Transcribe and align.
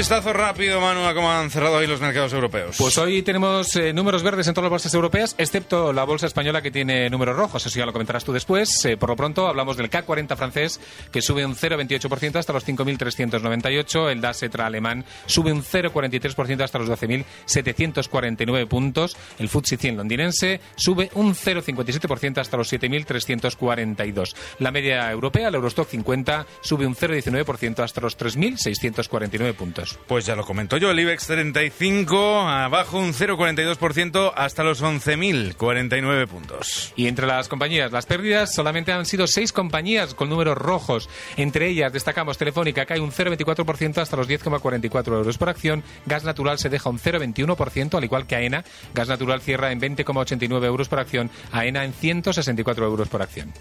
vistazo 0.00 0.32
rápido, 0.32 0.80
Manu, 0.80 1.04
a 1.04 1.12
cómo 1.12 1.30
han 1.30 1.50
cerrado 1.50 1.76
hoy 1.76 1.86
los 1.86 2.00
mercados 2.00 2.32
europeos. 2.32 2.76
Pues 2.78 2.96
hoy 2.96 3.20
tenemos 3.20 3.76
eh, 3.76 3.92
números 3.92 4.22
verdes 4.22 4.48
en 4.48 4.54
todas 4.54 4.64
las 4.64 4.70
bolsas 4.70 4.94
europeas, 4.94 5.34
excepto 5.36 5.92
la 5.92 6.04
bolsa 6.04 6.26
española 6.26 6.62
que 6.62 6.70
tiene 6.70 7.10
números 7.10 7.36
rojos. 7.36 7.66
Eso 7.66 7.78
ya 7.78 7.84
lo 7.84 7.92
comentarás 7.92 8.24
tú 8.24 8.32
después. 8.32 8.82
Eh, 8.86 8.96
por 8.96 9.10
lo 9.10 9.16
pronto, 9.16 9.46
hablamos 9.46 9.76
del 9.76 9.90
CAC 9.90 10.06
40 10.06 10.36
francés, 10.36 10.80
que 11.12 11.20
sube 11.20 11.44
un 11.44 11.54
0,28% 11.54 12.36
hasta 12.36 12.54
los 12.54 12.66
5.398. 12.66 14.10
El 14.10 14.22
DAS 14.22 14.42
ETRA 14.42 14.64
alemán 14.64 15.04
sube 15.26 15.52
un 15.52 15.62
0,43% 15.62 16.62
hasta 16.62 16.78
los 16.78 16.88
12.749 16.88 18.68
puntos. 18.68 19.18
El 19.38 19.50
FTSE 19.50 19.76
100 19.76 19.96
londinense 19.98 20.62
sube 20.76 21.10
un 21.12 21.34
0,57% 21.34 22.38
hasta 22.38 22.56
los 22.56 22.72
7.342. 22.72 24.34
La 24.60 24.70
media 24.70 25.10
europea, 25.10 25.48
el 25.48 25.56
Eurostock 25.56 25.90
50, 25.90 26.46
sube 26.62 26.86
un 26.86 26.96
0,19% 26.96 27.80
hasta 27.80 28.00
los 28.00 28.18
3.649 28.18 29.52
puntos. 29.52 29.59
Pues 30.06 30.26
ya 30.26 30.36
lo 30.36 30.44
comento 30.44 30.76
yo, 30.76 30.90
el 30.90 30.98
IBEX 30.98 31.26
35 31.26 32.40
abajo 32.40 32.98
un 32.98 33.12
0,42% 33.12 34.32
hasta 34.34 34.64
los 34.64 34.82
11.049 34.82 36.26
puntos. 36.26 36.92
Y 36.96 37.06
entre 37.06 37.26
las 37.26 37.48
compañías, 37.48 37.92
las 37.92 38.06
pérdidas 38.06 38.54
solamente 38.54 38.92
han 38.92 39.06
sido 39.06 39.26
seis 39.26 39.52
compañías 39.52 40.14
con 40.14 40.30
números 40.30 40.56
rojos. 40.56 41.08
Entre 41.36 41.68
ellas 41.68 41.92
destacamos 41.92 42.38
Telefónica, 42.38 42.86
cae 42.86 43.00
un 43.00 43.12
0,24% 43.12 43.98
hasta 43.98 44.16
los 44.16 44.28
10,44 44.28 45.06
euros 45.12 45.38
por 45.38 45.48
acción. 45.48 45.82
Gas 46.06 46.24
Natural 46.24 46.58
se 46.58 46.68
deja 46.68 46.88
un 46.88 46.98
0,21%, 46.98 47.96
al 47.96 48.04
igual 48.04 48.26
que 48.26 48.36
AENA. 48.36 48.64
Gas 48.94 49.08
Natural 49.08 49.40
cierra 49.40 49.72
en 49.72 49.80
20,89 49.80 50.64
euros 50.64 50.88
por 50.88 51.00
acción. 51.00 51.30
AENA 51.52 51.84
en 51.84 51.92
164 51.92 52.86
euros 52.86 53.08
por 53.08 53.22
acción. 53.22 53.52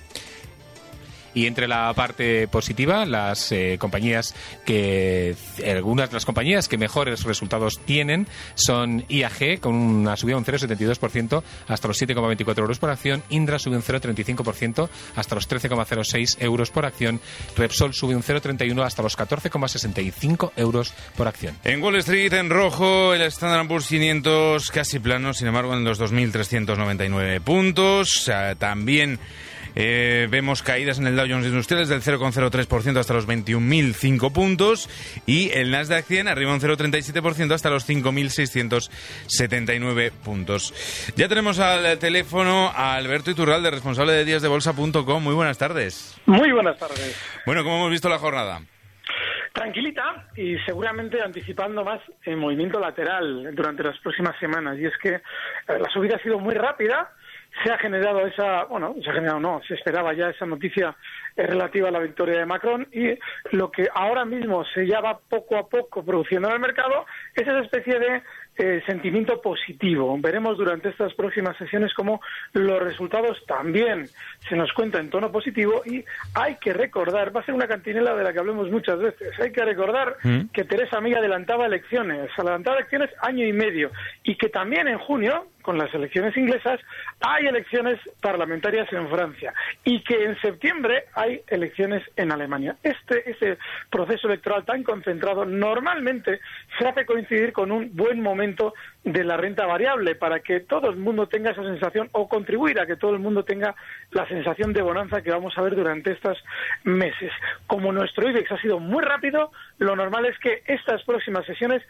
Y 1.33 1.45
entre 1.45 1.67
la 1.67 1.93
parte 1.93 2.47
positiva, 2.47 3.05
las 3.05 3.51
eh, 3.51 3.77
compañías 3.79 4.35
que, 4.65 5.35
algunas 5.65 6.09
de 6.09 6.15
las 6.15 6.25
compañías 6.25 6.67
que 6.67 6.77
mejores 6.77 7.23
resultados 7.23 7.79
tienen 7.85 8.27
son 8.55 9.05
IAG, 9.07 9.59
con 9.59 9.75
una 9.75 10.15
subida 10.17 10.35
de 10.35 10.39
un 10.39 10.45
0,72% 10.45 11.43
hasta 11.67 11.87
los 11.87 12.01
7,24 12.01 12.57
euros 12.59 12.79
por 12.79 12.89
acción. 12.89 13.23
Indra 13.29 13.59
sube 13.59 13.75
un 13.75 13.83
0,35% 13.83 14.89
hasta 15.15 15.35
los 15.35 15.49
13,06 15.49 16.37
euros 16.39 16.71
por 16.71 16.85
acción. 16.85 17.19
Repsol 17.55 17.93
sube 17.93 18.15
un 18.15 18.23
0,31 18.23 18.83
hasta 18.83 19.03
los 19.03 19.17
14,65 19.17 20.51
euros 20.55 20.93
por 21.15 21.27
acción. 21.27 21.57
En 21.63 21.81
Wall 21.81 21.97
Street, 21.97 22.33
en 22.33 22.49
rojo, 22.49 23.13
el 23.13 23.21
Standard 23.23 23.67
Poor's 23.67 23.87
500 23.87 24.71
casi 24.71 24.99
plano, 24.99 25.33
sin 25.33 25.47
embargo, 25.47 25.73
en 25.73 25.83
los 25.83 25.99
2.399 25.99 27.41
puntos. 27.41 28.29
también 28.57 29.19
eh, 29.75 30.27
vemos 30.29 30.63
caídas 30.63 30.99
en 30.99 31.07
el 31.07 31.15
Dow 31.15 31.25
Jones 31.29 31.47
Industriales 31.47 31.87
del 31.89 32.01
0,03% 32.01 32.97
hasta 32.97 33.13
los 33.13 33.25
21.005 33.27 34.31
puntos 34.31 34.89
y 35.25 35.51
el 35.51 35.71
Nasdaq 35.71 36.05
100 36.05 36.27
arriba 36.27 36.53
un 36.53 36.59
0,37% 36.59 37.53
hasta 37.53 37.69
los 37.69 37.89
5.679 37.89 40.11
puntos. 40.11 40.73
Ya 41.15 41.27
tenemos 41.27 41.59
al 41.59 41.99
teléfono 41.99 42.71
a 42.75 42.95
Alberto 42.95 43.29
Iturralde, 43.31 43.71
responsable 43.71 44.13
de 44.13 44.25
díasdebolsa.com. 44.25 45.23
Muy 45.23 45.35
buenas 45.35 45.57
tardes. 45.57 46.19
Muy 46.25 46.51
buenas 46.51 46.77
tardes. 46.77 47.17
Bueno, 47.45 47.63
¿cómo 47.63 47.77
hemos 47.77 47.91
visto 47.91 48.09
la 48.09 48.19
jornada? 48.19 48.59
tranquilita 49.53 50.27
y 50.35 50.57
seguramente 50.59 51.21
anticipando 51.21 51.83
más 51.83 52.01
el 52.23 52.37
movimiento 52.37 52.79
lateral 52.79 53.53
durante 53.53 53.83
las 53.83 53.97
próximas 53.99 54.37
semanas. 54.39 54.77
Y 54.77 54.85
es 54.85 54.97
que 55.01 55.15
eh, 55.15 55.21
la 55.67 55.89
subida 55.89 56.15
ha 56.15 56.23
sido 56.23 56.39
muy 56.39 56.55
rápida, 56.55 57.11
se 57.63 57.71
ha 57.71 57.77
generado 57.77 58.25
esa, 58.25 58.65
bueno, 58.65 58.95
se 59.03 59.09
ha 59.09 59.13
generado 59.13 59.39
no, 59.39 59.61
se 59.67 59.73
esperaba 59.73 60.13
ya 60.13 60.29
esa 60.29 60.45
noticia 60.45 60.95
relativa 61.47 61.89
a 61.89 61.91
la 61.91 61.99
victoria 61.99 62.39
de 62.39 62.45
Macron 62.45 62.87
y 62.91 63.17
lo 63.55 63.71
que 63.71 63.87
ahora 63.93 64.25
mismo 64.25 64.65
se 64.65 64.87
ya 64.87 65.01
va 65.01 65.19
poco 65.19 65.57
a 65.57 65.67
poco 65.67 66.03
produciendo 66.03 66.47
en 66.47 66.55
el 66.55 66.59
mercado 66.59 67.05
es 67.35 67.43
esa 67.43 67.59
especie 67.59 67.99
de 67.99 68.21
eh, 68.61 68.83
sentimiento 68.85 69.41
positivo. 69.41 70.17
Veremos 70.19 70.57
durante 70.57 70.89
estas 70.89 71.13
próximas 71.13 71.55
sesiones 71.55 71.93
cómo 71.93 72.19
los 72.51 72.83
resultados 72.83 73.37
también 73.47 74.09
se 74.49 74.57
nos 74.57 74.73
cuentan 74.73 75.05
en 75.05 75.09
tono 75.09 75.31
positivo 75.31 75.81
y 75.85 76.03
hay 76.33 76.55
que 76.55 76.73
recordar, 76.73 77.33
va 77.33 77.39
a 77.39 77.45
ser 77.45 77.55
una 77.55 77.69
cantinela 77.69 78.13
de 78.15 78.23
la 78.25 78.33
que 78.33 78.39
hablemos 78.39 78.69
muchas 78.69 78.99
veces, 78.99 79.39
hay 79.39 79.53
que 79.53 79.63
recordar 79.63 80.17
mm. 80.23 80.49
que 80.51 80.65
Teresa 80.65 80.99
May 80.99 81.13
adelantaba 81.13 81.67
elecciones, 81.67 82.29
adelantaba 82.37 82.77
elecciones 82.77 83.09
año 83.21 83.45
y 83.45 83.53
medio 83.53 83.91
y 84.23 84.35
que 84.35 84.49
también 84.49 84.89
en 84.89 84.97
junio 84.97 85.47
con 85.61 85.77
las 85.77 85.93
elecciones 85.93 86.35
inglesas, 86.35 86.79
hay 87.19 87.45
elecciones 87.45 87.99
parlamentarias 88.21 88.91
en 88.91 89.07
Francia 89.07 89.53
y 89.83 90.03
que 90.03 90.23
en 90.23 90.39
septiembre 90.41 91.03
hay 91.13 91.28
elecciones 91.47 92.03
en 92.15 92.31
Alemania. 92.31 92.75
Este, 92.83 93.29
ese 93.29 93.57
proceso 93.89 94.27
electoral 94.27 94.65
tan 94.65 94.83
concentrado 94.83 95.45
normalmente 95.45 96.39
se 96.77 96.87
hace 96.87 97.05
coincidir 97.05 97.53
con 97.53 97.71
un 97.71 97.95
buen 97.95 98.21
momento 98.21 98.73
de 99.03 99.23
la 99.23 99.37
renta 99.37 99.65
variable 99.65 100.15
para 100.15 100.41
que 100.41 100.59
todo 100.59 100.89
el 100.89 100.97
mundo 100.97 101.27
tenga 101.27 101.51
esa 101.51 101.63
sensación 101.63 102.09
o 102.11 102.27
contribuir 102.27 102.79
a 102.79 102.85
que 102.85 102.95
todo 102.95 103.13
el 103.13 103.19
mundo 103.19 103.43
tenga 103.43 103.75
la 104.11 104.27
sensación 104.27 104.73
de 104.73 104.81
bonanza 104.81 105.21
que 105.21 105.31
vamos 105.31 105.57
a 105.57 105.61
ver 105.61 105.75
durante 105.75 106.11
estos 106.11 106.37
meses. 106.83 107.31
Como 107.67 107.91
nuestro 107.91 108.29
IBEX 108.29 108.51
ha 108.51 108.61
sido 108.61 108.79
muy 108.79 109.03
rápido, 109.03 109.51
lo 109.77 109.95
normal 109.95 110.25
es 110.25 110.37
que 110.39 110.63
estas 110.65 111.03
próximas 111.03 111.45
sesiones 111.45 111.81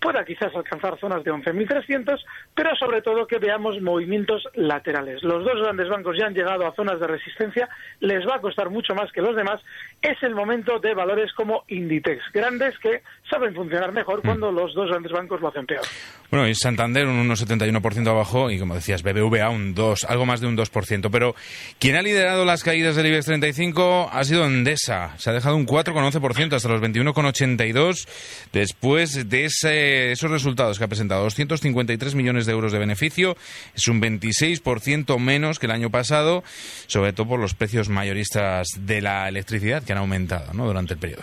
pueda 0.00 0.24
quizás 0.24 0.54
alcanzar 0.54 0.98
zonas 0.98 1.22
de 1.24 1.30
11.300, 1.30 2.18
pero 2.54 2.74
sobre 2.76 3.02
todo 3.02 3.26
que 3.26 3.38
veamos 3.38 3.80
movimientos 3.80 4.42
laterales. 4.54 5.22
Los 5.22 5.44
dos 5.44 5.60
grandes 5.62 5.88
bancos 5.88 6.16
ya 6.18 6.26
han 6.26 6.34
llegado 6.34 6.66
a 6.66 6.74
zonas 6.74 6.98
de 6.98 7.06
resistencia, 7.06 7.68
les 8.00 8.26
va 8.26 8.36
a 8.36 8.40
costar 8.40 8.70
mucho 8.70 8.94
más 8.94 9.12
que 9.12 9.20
los 9.20 9.36
demás. 9.36 9.60
Es 10.00 10.22
el 10.22 10.34
momento 10.34 10.78
de 10.78 10.94
valores 10.94 11.32
como 11.34 11.64
Inditex, 11.68 12.22
grandes 12.32 12.78
que 12.78 13.02
saben 13.28 13.54
funcionar 13.54 13.92
mejor 13.92 14.22
cuando 14.22 14.50
mm. 14.50 14.54
los 14.54 14.74
dos 14.74 14.88
grandes 14.88 15.12
bancos 15.12 15.40
lo 15.40 15.48
hacen 15.48 15.66
peor. 15.66 15.82
Bueno, 16.30 16.48
y 16.48 16.54
Santander 16.54 17.06
un 17.06 17.28
1,71% 17.28 18.08
abajo 18.08 18.50
y 18.50 18.58
como 18.58 18.74
decías, 18.74 19.02
BBVA 19.02 19.50
un 19.50 19.74
2, 19.74 20.04
algo 20.04 20.26
más 20.26 20.40
de 20.40 20.46
un 20.46 20.56
2%. 20.56 21.10
Pero 21.10 21.34
quien 21.78 21.96
ha 21.96 22.02
liderado 22.02 22.44
las 22.44 22.62
caídas 22.62 22.96
del 22.96 23.06
IBEX 23.06 23.26
35 23.26 24.10
ha 24.12 24.24
sido 24.24 24.46
Endesa. 24.46 25.18
Se 25.18 25.30
ha 25.30 25.32
dejado 25.32 25.56
un 25.56 25.66
4,11% 25.66 26.54
hasta 26.54 26.68
los 26.68 26.80
21,82 26.80 28.08
después 28.52 29.28
de 29.28 29.44
ese 29.44 29.89
esos 30.12 30.30
resultados 30.30 30.78
que 30.78 30.84
ha 30.84 30.88
presentado, 30.88 31.22
253 31.24 32.14
millones 32.14 32.46
de 32.46 32.52
euros 32.52 32.72
de 32.72 32.78
beneficio, 32.78 33.36
es 33.74 33.88
un 33.88 34.00
26% 34.00 35.18
menos 35.18 35.58
que 35.58 35.66
el 35.66 35.72
año 35.72 35.90
pasado, 35.90 36.42
sobre 36.86 37.12
todo 37.12 37.28
por 37.28 37.40
los 37.40 37.54
precios 37.54 37.88
mayoristas 37.88 38.68
de 38.78 39.00
la 39.00 39.28
electricidad 39.28 39.82
que 39.82 39.92
han 39.92 39.98
aumentado 39.98 40.52
¿no? 40.54 40.66
durante 40.66 40.94
el 40.94 41.00
periodo. 41.00 41.22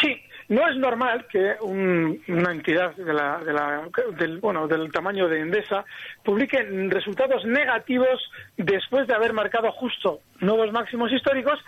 Sí, 0.00 0.20
no 0.48 0.68
es 0.68 0.76
normal 0.76 1.26
que 1.30 1.54
una 1.60 2.50
entidad 2.50 2.96
de 2.96 3.12
la, 3.12 3.38
de 3.38 3.52
la, 3.52 3.82
del, 4.18 4.38
bueno, 4.38 4.66
del 4.66 4.90
tamaño 4.90 5.28
de 5.28 5.40
Endesa 5.40 5.84
publique 6.24 6.60
resultados 6.88 7.44
negativos 7.44 8.20
después 8.56 9.06
de 9.06 9.14
haber 9.14 9.32
marcado 9.32 9.70
justo 9.72 10.20
nuevos 10.40 10.72
máximos 10.72 11.12
históricos 11.12 11.58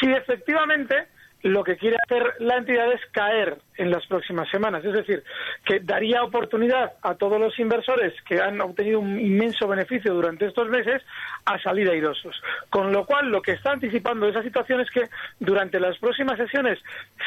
si 0.00 0.10
efectivamente 0.10 1.06
lo 1.42 1.64
que 1.64 1.76
quiere 1.76 1.96
hacer 2.04 2.34
la 2.38 2.56
entidad 2.56 2.92
es 2.92 3.00
caer 3.10 3.58
en 3.76 3.90
las 3.90 4.06
próximas 4.06 4.48
semanas. 4.50 4.84
Es 4.84 4.92
decir, 4.92 5.24
que 5.64 5.80
daría 5.80 6.22
oportunidad 6.22 6.92
a 7.02 7.14
todos 7.14 7.40
los 7.40 7.58
inversores 7.58 8.14
que 8.22 8.40
han 8.40 8.60
obtenido 8.60 9.00
un 9.00 9.18
inmenso 9.18 9.66
beneficio 9.66 10.14
durante 10.14 10.46
estos 10.46 10.68
meses 10.68 11.02
a 11.44 11.58
salir 11.58 11.90
airosos. 11.90 12.40
Con 12.70 12.92
lo 12.92 13.04
cual, 13.06 13.30
lo 13.30 13.42
que 13.42 13.52
está 13.52 13.72
anticipando 13.72 14.28
esa 14.28 14.42
situación 14.42 14.80
es 14.80 14.90
que 14.90 15.08
durante 15.40 15.80
las 15.80 15.98
próximas 15.98 16.38
sesiones 16.38 16.78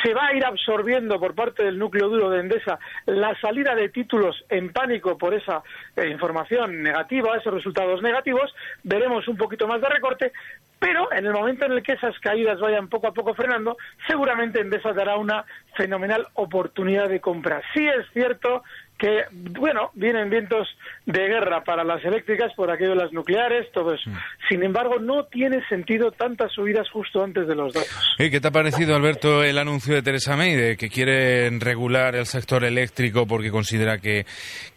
se 0.04 0.14
va 0.14 0.28
a 0.28 0.36
ir 0.36 0.46
absorbiendo 0.46 1.20
por 1.20 1.36
parte 1.36 1.64
del 1.64 1.78
núcleo 1.78 2.08
duro 2.10 2.30
de 2.30 2.40
Endesa 2.40 2.80
la 3.06 3.38
salida 3.40 3.76
de 3.76 3.90
títulos 3.90 4.46
en 4.50 4.72
pánico 4.72 5.18
por 5.18 5.34
esa 5.34 5.62
eh, 5.96 6.08
información 6.08 6.82
negativa, 6.82 7.38
esos 7.38 7.54
resultados 7.54 8.02
negativos. 8.02 8.54
Veremos 8.84 9.28
un 9.28 9.38
poquito 9.38 9.68
más 9.68 9.82
de 9.82 9.90
recorte, 9.90 10.32
pero 10.80 11.12
en 11.12 11.26
el 11.26 11.34
momento 11.34 11.66
en 11.66 11.74
el 11.74 11.84
que 11.84 11.94
esas 11.94 12.18
caídas 12.20 12.60
vayan 12.60 12.90
poco 12.90 13.08
a 13.08 13.14
poco 13.14 13.34
frenando, 13.34 13.78
seguramente 14.08 14.60
Endesa 14.60 14.94
dará 14.94 15.18
una 15.18 15.46
fenomenal 15.76 16.28
oportunidad 16.34 17.10
de 17.10 17.22
compra. 17.22 17.62
Sí 17.74 17.88
es 17.88 18.06
cierto 18.14 18.64
que, 18.98 19.26
bueno, 19.32 19.92
vienen 19.94 20.30
vientos 20.30 20.68
de 21.06 21.28
guerra 21.28 21.64
para 21.64 21.84
las 21.84 22.04
eléctricas 22.06 22.54
por 22.56 22.72
aquello 22.72 22.92
de 22.92 22.96
las 23.04 23.12
nucleares, 23.12 23.70
todo 23.72 23.94
eso. 23.94 24.10
Mm. 24.10 24.18
Sin 24.48 24.64
embargo, 24.64 25.00
no 25.00 25.26
tiene 25.26 25.66
sentido 25.68 26.12
tantas 26.12 26.52
subidas 26.54 26.90
justo 26.90 27.24
antes 27.24 27.48
de 27.48 27.56
los 27.56 27.74
datos. 27.74 28.16
¿Qué 28.18 28.40
te 28.40 28.48
ha 28.48 28.52
parecido, 28.52 28.96
Alberto, 28.96 29.44
el 29.44 29.58
anuncio 29.58 29.96
de 29.96 30.02
Teresa 30.02 30.38
May 30.38 30.56
de 30.56 30.78
que 30.78 30.90
quiere 30.90 31.50
regular 31.60 32.16
el 32.16 32.26
sector 32.26 32.64
eléctrico 32.64 33.28
porque 33.28 33.52
considera 33.52 33.98
que, 33.98 34.26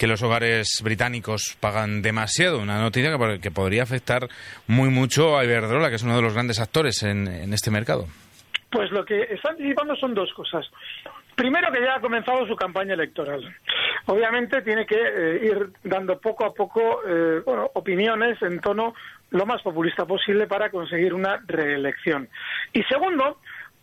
los 0.00 0.22
hogares 0.22 0.80
británicos 0.82 1.56
pagan 1.60 2.02
demasiado? 2.02 2.58
Una 2.58 2.80
noticia 2.80 3.10
que, 3.40 3.50
podría 3.50 3.82
afectar 3.82 4.28
muy 4.66 4.88
mucho 4.90 5.38
a 5.38 5.44
Iberdrola, 5.44 5.90
que 5.90 5.96
es 5.96 6.02
uno 6.02 6.16
de 6.16 6.22
los 6.22 6.34
grandes 6.34 6.60
actores 6.60 7.02
en, 7.02 7.28
en 7.28 7.52
este 7.52 7.70
mercado. 7.70 8.06
Pues 8.70 8.90
lo 8.90 9.04
que 9.04 9.22
está 9.22 9.50
anticipando 9.50 9.94
son 9.96 10.14
dos 10.14 10.32
cosas. 10.34 10.66
Primero 11.38 11.70
que 11.72 11.80
ya 11.80 11.94
ha 11.94 12.00
comenzado 12.00 12.44
su 12.48 12.56
campaña 12.56 12.94
electoral. 12.94 13.40
Obviamente 14.10 14.62
tiene 14.62 14.86
que 14.86 14.96
eh, 14.96 15.40
ir 15.44 15.70
dando 15.84 16.18
poco 16.18 16.46
a 16.46 16.54
poco 16.54 17.02
eh, 17.06 17.42
opiniones 17.74 18.40
en 18.40 18.58
tono 18.58 18.94
lo 19.30 19.44
más 19.44 19.60
populista 19.60 20.06
posible 20.06 20.46
para 20.46 20.70
conseguir 20.70 21.12
una 21.12 21.42
reelección. 21.46 22.26
Y 22.72 22.82
segundo, 22.84 23.38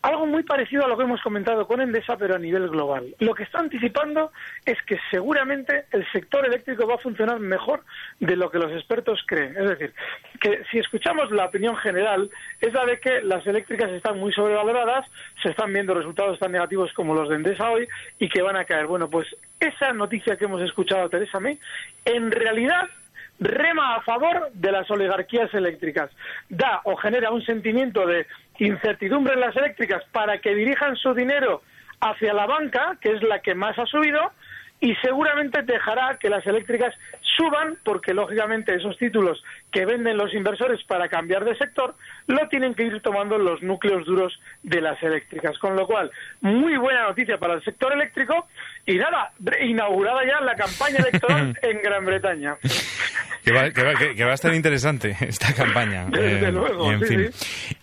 algo 0.06 0.28
muy 0.28 0.44
parecido 0.44 0.86
a 0.86 0.88
lo 0.88 0.96
que 0.96 1.04
hemos 1.04 1.20
comentado 1.22 1.66
con 1.66 1.82
Endesa, 1.82 2.16
pero 2.16 2.36
a 2.36 2.40
nivel 2.40 2.70
global. 2.70 3.16
Lo 3.20 3.34
que 3.34 3.42
está 3.42 3.58
anticipando 3.58 4.32
es 4.64 4.80
que 4.84 5.00
seguramente 5.10 5.86
el 5.92 6.06
sector 6.12 6.46
eléctrico 6.46 6.86
va 6.86 6.96
a 6.96 7.00
funcionar 7.00 7.40
mejor 7.40 7.84
de 8.20 8.36
lo 8.36 8.52
que 8.52 8.60
los 8.60 8.72
expertos 8.72 9.24
creen. 9.26 9.58
Es 9.58 9.68
decir, 9.68 9.94
que 10.40 10.62
si 10.70 10.78
escuchamos 10.78 11.32
la 11.32 11.46
opinión 11.46 11.76
general, 11.78 12.30
es 12.62 12.72
la 12.72 12.86
de 12.86 13.00
que 13.00 13.22
las 13.24 13.48
eléctricas 13.48 13.90
están 13.90 14.20
muy 14.20 14.32
sobrevaloradas, 14.32 15.10
se 15.42 15.50
están 15.50 15.74
viendo 15.74 15.96
resultados 15.96 16.38
tan 16.38 16.52
negativos 16.52 16.94
como 16.94 17.16
los 17.16 17.28
de 17.28 17.38
Endesa 17.38 17.72
hoy 17.72 17.88
y 18.20 18.30
que 18.30 18.44
van 18.44 18.58
a 18.58 18.66
caer. 18.66 18.86
Bueno, 18.86 19.10
pues 19.10 19.36
esa 19.60 19.92
noticia 19.92 20.38
que 20.38 20.46
hemos 20.46 20.62
escuchado 20.62 21.06
a 21.06 21.10
Teresa 21.10 21.40
May, 21.40 21.58
en 22.06 22.30
realidad 22.30 22.90
rema 23.40 23.96
a 23.96 24.02
favor 24.02 24.50
de 24.54 24.72
las 24.72 24.90
oligarquías 24.90 25.54
eléctricas. 25.54 26.10
Da 26.50 26.82
o 26.84 26.96
genera 26.96 27.32
un 27.32 27.44
sentimiento 27.44 28.06
de 28.06 28.26
incertidumbre 28.60 29.34
en 29.34 29.42
las 29.42 29.56
eléctricas 29.56 30.04
para 30.12 30.40
que 30.40 30.56
dirijan 30.56 30.96
su 30.96 31.14
dinero 31.14 31.62
hacia 32.00 32.34
la 32.34 32.46
banca, 32.46 32.98
que 33.02 33.12
es 33.12 33.24
la 33.24 33.40
que 33.40 33.56
más 33.56 33.78
ha 33.78 33.86
subido, 33.86 34.32
y 34.80 34.94
seguramente 34.96 35.62
dejará 35.64 36.18
que 36.20 36.30
las 36.30 36.46
eléctricas 36.46 36.94
suban 37.38 37.78
porque 37.84 38.14
lógicamente 38.14 38.76
esos 38.76 38.98
títulos 38.98 39.44
que 39.76 39.86
venden 39.86 40.16
los 40.16 40.34
inversores 40.34 40.82
para 40.86 41.10
cambiar 41.10 41.44
de 41.44 41.54
sector 41.58 41.96
lo 42.28 42.48
tienen 42.48 42.74
que 42.76 42.84
ir 42.84 43.02
tomando 43.02 43.38
los 43.38 43.62
núcleos 43.62 44.06
duros 44.06 44.40
de 44.64 44.80
las 44.80 45.04
eléctricas. 45.04 45.60
Con 45.60 45.76
lo 45.76 45.86
cual, 45.86 46.10
muy 46.40 46.78
buena 46.78 47.04
noticia 47.04 47.38
para 47.38 47.56
el 47.56 47.64
sector 47.66 47.92
eléctrico 47.92 48.48
y 48.86 48.96
nada, 48.96 49.34
inaugurada 49.62 50.22
ya 50.26 50.40
la 50.46 50.56
campaña 50.56 51.00
electoral 51.00 51.60
en 51.62 51.82
Gran 51.82 52.06
Bretaña. 52.06 52.56
Que 53.44 53.52
va, 53.52 54.32
a 54.32 54.34
estar 54.34 54.56
interesante 54.56 55.18
esta 55.20 55.54
campaña. 55.54 56.06
Desde 56.10 56.48
eh, 56.48 56.52
luego, 56.54 56.94
en 56.94 57.02
fin. 57.02 57.30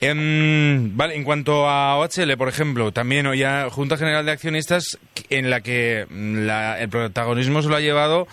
Em, 0.00 0.96
vale, 0.96 1.14
en 1.14 1.24
cuanto 1.24 1.68
a 1.68 1.98
OHL, 1.98 2.38
por 2.38 2.48
ejemplo, 2.48 2.90
también 2.92 3.26
hoy 3.26 3.44
Junta 3.70 3.98
General 3.98 4.24
de 4.24 4.32
Accionistas 4.32 4.98
en 5.28 5.50
la 5.50 5.60
que 5.60 6.06
la, 6.08 6.80
el 6.80 6.88
protagonismo 6.88 7.60
se 7.60 7.68
lo 7.68 7.76
ha 7.76 7.80
llevado 7.80 8.28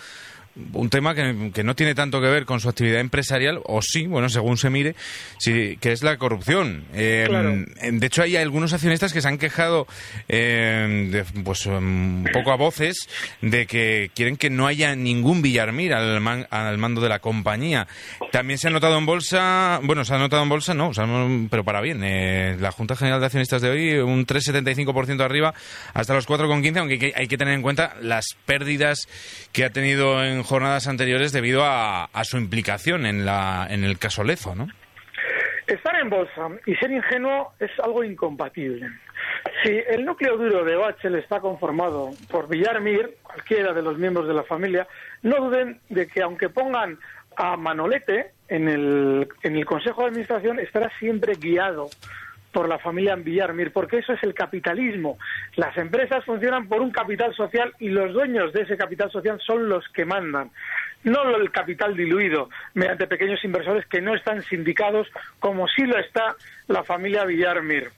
un 0.72 0.90
tema 0.90 1.14
que, 1.14 1.62
no 1.62 1.74
tiene 1.74 1.94
tanto 1.94 2.20
que 2.20 2.28
ver 2.28 2.44
con 2.44 2.60
su 2.60 2.68
actividad 2.68 3.00
empresarial, 3.00 3.60
o 3.64 3.82
sí, 3.82 4.06
bueno, 4.06 4.28
según 4.28 4.56
se 4.56 4.70
mire, 4.70 4.94
sí, 5.38 5.76
que 5.80 5.92
es 5.92 6.02
la 6.02 6.16
corrupción. 6.16 6.84
Eh, 6.94 7.66
de 7.92 8.06
hecho, 8.06 8.22
hay 8.22 8.36
algunos 8.36 8.72
accionistas 8.72 9.12
que 9.12 9.20
se 9.20 9.28
han 9.28 9.38
quejado, 9.38 9.86
eh, 10.28 11.24
pues 11.44 11.66
un 11.66 12.28
poco 12.32 12.52
a 12.52 12.56
voces, 12.56 13.08
de 13.40 13.66
que 13.66 14.10
quieren 14.14 14.36
que 14.36 14.50
no 14.50 14.66
haya 14.66 14.94
ningún 14.94 15.40
Villarmir 15.40 15.94
al, 15.94 16.46
al 16.50 16.78
mando 16.78 17.00
de 17.00 17.08
la 17.08 17.18
compañía. 17.20 17.86
También 18.32 18.58
se 18.58 18.68
ha 18.68 18.70
notado 18.70 18.98
en 18.98 19.06
bolsa, 19.06 19.80
bueno, 19.82 20.04
se 20.04 20.14
ha 20.14 20.18
notado 20.18 20.42
en 20.42 20.48
bolsa, 20.48 20.74
no, 20.74 20.90
pero 21.50 21.64
para 21.64 21.80
bien. 21.80 22.02
Eh, 22.04 22.56
la 22.60 22.72
Junta 22.72 22.96
General 22.96 23.20
de 23.20 23.26
Accionistas 23.26 23.62
de 23.62 23.70
hoy, 23.70 23.98
un 23.98 24.26
3,75% 24.26 25.22
arriba 25.22 25.54
hasta 25.94 26.14
los 26.14 26.28
4,15, 26.28 26.78
aunque 26.78 27.12
hay 27.16 27.28
que 27.28 27.38
tener 27.38 27.54
en 27.54 27.62
cuenta 27.62 27.96
las 28.00 28.26
pérdidas 28.44 29.08
que 29.52 29.64
ha 29.64 29.70
tenido 29.70 30.22
en 30.24 30.39
jornadas 30.42 30.88
anteriores 30.88 31.32
debido 31.32 31.62
a, 31.64 32.08
su 32.24 32.38
implicación 32.38 33.06
en, 33.06 33.24
la, 33.24 33.66
en 33.70 33.84
el 33.84 33.98
caso 33.98 34.24
Lezo, 34.24 34.54
¿no? 34.54 34.68
Estar 35.66 35.94
en 36.00 36.10
bolsa 36.10 36.48
y 36.66 36.74
ser 36.76 36.90
ingenuo 36.90 37.52
es 37.60 37.70
algo 37.82 38.02
incompatible. 38.02 38.88
Si 39.62 39.70
el 39.88 40.04
núcleo 40.04 40.36
duro 40.36 40.64
de 40.64 40.74
OHL 40.76 41.14
está 41.14 41.40
conformado 41.40 42.10
por 42.28 42.48
Villarmir, 42.48 43.18
cualquiera 43.22 43.72
de 43.72 43.82
los 43.82 43.96
miembros 43.96 44.26
de 44.26 44.34
la 44.34 44.42
familia, 44.42 44.88
no 45.22 45.36
duden 45.36 45.80
de 45.88 46.08
que 46.08 46.22
aunque 46.22 46.48
pongan 46.48 46.98
a 47.36 47.56
Manolete 47.56 48.32
en 48.48 48.68
en 48.68 49.56
el 49.56 49.64
Consejo 49.64 50.02
de 50.02 50.08
Administración, 50.08 50.58
estará 50.58 50.90
siempre 50.98 51.34
guiado 51.34 51.88
por 52.52 52.68
la 52.68 52.78
familia 52.78 53.16
Villarmir, 53.16 53.72
porque 53.72 53.98
eso 53.98 54.12
es 54.12 54.22
el 54.22 54.34
capitalismo. 54.34 55.18
Las 55.56 55.76
empresas 55.76 56.24
funcionan 56.24 56.68
por 56.68 56.80
un 56.80 56.90
capital 56.90 57.34
social 57.34 57.74
y 57.78 57.88
los 57.88 58.12
dueños 58.12 58.52
de 58.52 58.62
ese 58.62 58.76
capital 58.76 59.10
social 59.10 59.40
son 59.44 59.68
los 59.68 59.88
que 59.88 60.04
mandan, 60.04 60.50
no 61.04 61.36
el 61.36 61.50
capital 61.50 61.96
diluido 61.96 62.50
mediante 62.74 63.06
pequeños 63.06 63.42
inversores 63.44 63.86
que 63.86 64.00
no 64.00 64.14
están 64.14 64.42
sindicados 64.42 65.08
como 65.38 65.66
sí 65.68 65.82
lo 65.86 65.98
está 65.98 66.36
la 66.68 66.84
familia 66.84 67.24
Villarmir. 67.24 67.90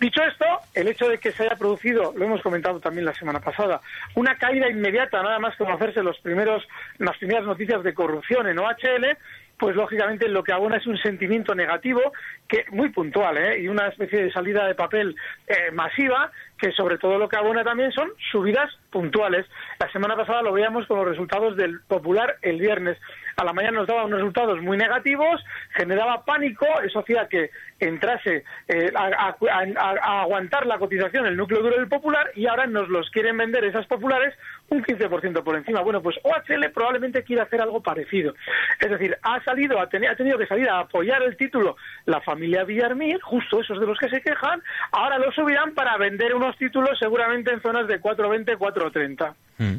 Dicho 0.00 0.22
esto, 0.22 0.44
el 0.74 0.88
hecho 0.88 1.08
de 1.08 1.18
que 1.18 1.32
se 1.32 1.44
haya 1.44 1.56
producido, 1.56 2.12
lo 2.16 2.24
hemos 2.24 2.42
comentado 2.42 2.80
también 2.80 3.04
la 3.04 3.14
semana 3.14 3.40
pasada, 3.40 3.80
una 4.14 4.36
caída 4.36 4.68
inmediata, 4.68 5.22
nada 5.22 5.38
más 5.38 5.56
conocerse 5.56 6.02
los 6.02 6.18
primeros, 6.20 6.66
las 6.98 7.16
primeras 7.18 7.44
noticias 7.44 7.82
de 7.82 7.94
corrupción 7.94 8.48
en 8.48 8.58
OHL, 8.58 9.16
pues 9.58 9.74
lógicamente 9.74 10.28
lo 10.28 10.42
que 10.42 10.52
abona 10.52 10.76
es 10.76 10.86
un 10.86 10.96
sentimiento 10.98 11.54
negativo 11.54 12.12
que 12.46 12.64
muy 12.70 12.90
puntual 12.90 13.36
¿eh? 13.38 13.60
y 13.60 13.68
una 13.68 13.88
especie 13.88 14.22
de 14.22 14.32
salida 14.32 14.66
de 14.66 14.74
papel 14.74 15.16
eh, 15.46 15.70
masiva 15.72 16.30
que 16.58 16.72
sobre 16.72 16.98
todo 16.98 17.18
lo 17.18 17.28
que 17.28 17.36
abona 17.36 17.64
también 17.64 17.92
son 17.92 18.10
subidas 18.32 18.70
puntuales. 18.90 19.46
La 19.78 19.90
semana 19.92 20.16
pasada 20.16 20.42
lo 20.42 20.52
veíamos 20.52 20.86
con 20.86 20.98
los 20.98 21.08
resultados 21.08 21.56
del 21.56 21.80
Popular 21.82 22.36
el 22.42 22.58
viernes. 22.58 22.98
A 23.36 23.44
la 23.44 23.52
mañana 23.52 23.78
nos 23.78 23.86
daba 23.86 24.04
unos 24.04 24.18
resultados 24.18 24.60
muy 24.60 24.76
negativos, 24.76 25.44
generaba 25.74 26.24
pánico, 26.24 26.66
eso 26.84 26.98
hacía 26.98 27.28
que 27.28 27.50
entrase 27.78 28.42
eh, 28.66 28.90
a, 28.96 30.22
aguantar 30.22 30.66
la 30.66 30.78
cotización 30.78 31.26
el 31.26 31.36
núcleo 31.36 31.62
duro 31.62 31.76
del 31.76 31.88
Popular 31.88 32.32
y 32.34 32.46
ahora 32.46 32.66
nos 32.66 32.88
los 32.88 33.08
quieren 33.10 33.36
vender 33.36 33.64
esas 33.64 33.86
populares 33.86 34.34
un 34.70 34.82
15% 34.82 35.42
por 35.42 35.56
encima. 35.56 35.80
Bueno, 35.80 36.02
pues 36.02 36.16
OHL 36.22 36.70
probablemente 36.72 37.22
quiere 37.22 37.42
hacer 37.42 37.60
algo 37.60 37.80
parecido. 37.80 38.34
Es 38.80 38.90
decir, 38.90 39.16
ha 39.22 39.42
salido, 39.44 39.80
ha, 39.80 39.88
tenido 39.88 40.38
que 40.38 40.46
salir 40.46 40.68
a 40.68 40.80
apoyar 40.80 41.22
el 41.22 41.36
título 41.36 41.76
la 42.04 42.20
familia 42.20 42.64
Villarmir, 42.64 43.20
justo 43.22 43.60
esos 43.60 43.80
de 43.80 43.86
los 43.86 43.98
que 43.98 44.08
se 44.08 44.20
quejan, 44.20 44.62
ahora 44.92 45.18
lo 45.18 45.30
subirán 45.32 45.74
para 45.74 45.96
vender 45.96 46.34
unos 46.34 46.47
títulos 46.56 46.98
seguramente 46.98 47.52
en 47.52 47.60
zonas 47.60 47.86
de 47.86 48.00
4.20, 48.00 48.56
4.30. 48.56 49.34
Mm. 49.58 49.76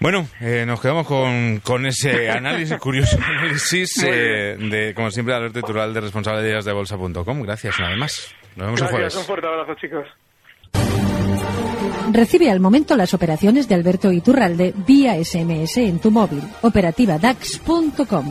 Bueno, 0.00 0.26
eh, 0.40 0.64
nos 0.66 0.80
quedamos 0.80 1.06
con, 1.06 1.60
con 1.60 1.86
ese 1.86 2.28
análisis, 2.30 2.76
curioso 2.78 3.16
análisis 3.24 4.02
eh, 4.02 4.56
de, 4.58 4.94
como 4.94 5.10
siempre, 5.10 5.34
Alberto 5.34 5.62
Tural 5.62 5.94
de 5.94 6.00
responsable 6.00 6.42
de 6.42 6.72
bolsa.com. 6.72 7.42
Gracias, 7.42 7.78
nada 7.78 7.96
más. 7.96 8.34
Nos 8.56 8.66
vemos 8.66 8.80
el 8.80 8.88
jueves. 8.88 9.16
Un 9.16 9.24
fuerte 9.24 9.46
abrazo, 9.46 9.74
chicos. 9.80 10.06
Recibe 12.12 12.50
al 12.50 12.60
momento 12.60 12.96
las 12.96 13.14
operaciones 13.14 13.68
de 13.68 13.74
Alberto 13.74 14.10
Iturralde 14.10 14.74
vía 14.86 15.14
SMS 15.22 15.78
en 15.78 16.00
tu 16.00 16.10
móvil. 16.10 16.42
Operativa 16.62 17.18
DAX.com. 17.18 18.30